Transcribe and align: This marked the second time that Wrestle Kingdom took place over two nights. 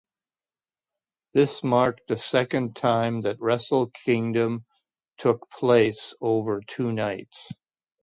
This 1.35 1.63
marked 1.63 2.07
the 2.07 2.17
second 2.17 2.75
time 2.75 3.21
that 3.21 3.39
Wrestle 3.39 3.91
Kingdom 3.91 4.65
took 5.19 5.47
place 5.51 6.15
over 6.19 6.59
two 6.65 6.91
nights. 6.91 7.51